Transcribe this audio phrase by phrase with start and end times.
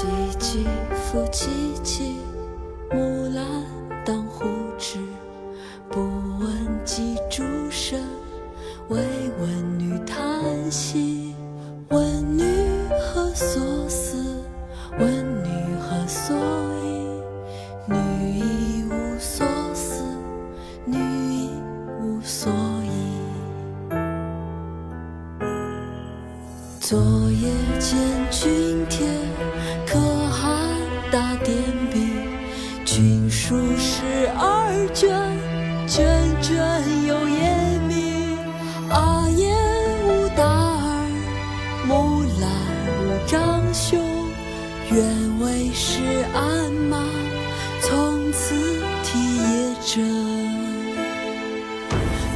[0.00, 0.06] 唧
[0.38, 1.50] 唧复唧
[1.84, 2.14] 唧，
[2.90, 3.44] 木兰
[4.02, 4.46] 当户
[4.78, 4.98] 织。
[5.90, 6.00] 不
[6.38, 6.48] 闻
[6.86, 8.00] 机杼声，
[8.88, 8.98] 惟
[9.38, 11.34] 闻女叹息。
[11.90, 12.42] 问女
[12.98, 13.60] 何所
[13.90, 13.99] 思
[44.92, 46.02] 愿为是
[46.34, 46.98] 鞍马，
[47.80, 48.56] 从此
[49.04, 50.02] 替爷征。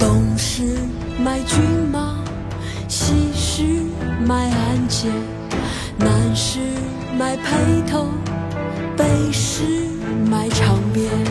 [0.00, 0.64] 东市
[1.22, 1.60] 买骏
[1.92, 2.18] 马，
[2.88, 3.62] 西市
[4.26, 5.06] 买鞍鞯，
[5.96, 6.58] 南市
[7.16, 8.08] 买辔头，
[8.96, 9.62] 北市
[10.28, 11.29] 买长鞭。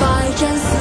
[0.00, 0.76] 百战死，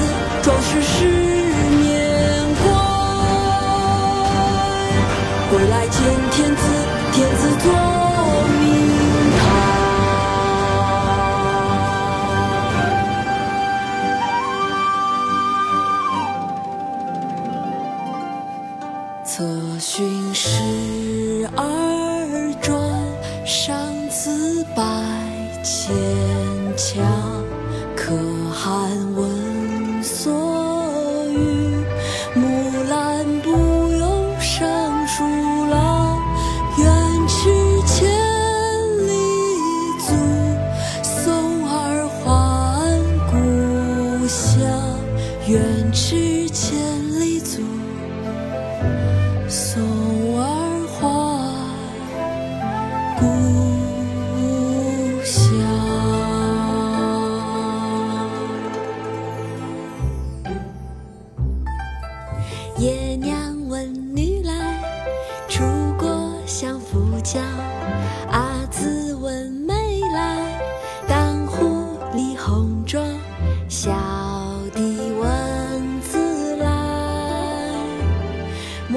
[44.28, 45.00] 故乡。
[45.48, 46.78] 愿驰千
[47.18, 47.62] 里足。
[49.48, 49.82] 送
[50.38, 51.00] 儿还
[53.18, 53.24] 故
[55.24, 55.56] 乡。
[62.78, 64.84] 爷娘问女来，
[65.48, 65.64] 出
[65.98, 67.40] 国相夫教。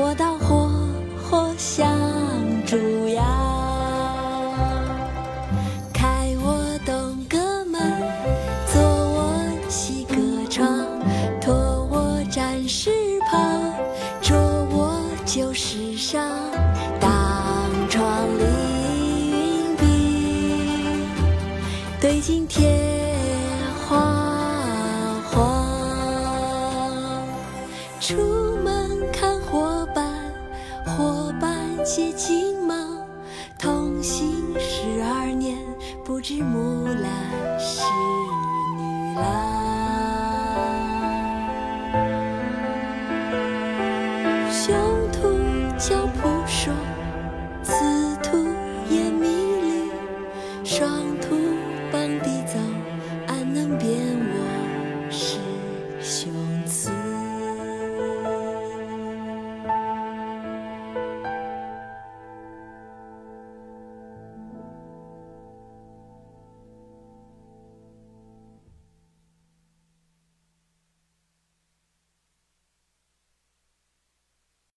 [0.01, 0.71] 磨刀霍
[1.23, 1.87] 霍香
[2.65, 2.75] 烛
[3.11, 3.23] 窑。
[5.93, 7.37] 开我东阁
[7.67, 7.79] 门，
[8.73, 9.35] 坐我
[9.69, 10.15] 西阁
[10.49, 10.67] 床，
[11.39, 11.55] 脱
[11.91, 12.91] 我战士
[13.31, 13.39] 袍，
[14.23, 14.35] 着
[14.71, 16.19] 我旧时裳，
[16.99, 17.11] 当
[17.91, 19.83] 窗理云鬓，
[22.01, 22.80] 对镜贴
[31.93, 32.73] 骑马
[33.59, 35.59] 同行十二年，
[36.05, 37.83] 不知木兰是
[38.79, 39.60] 女郎。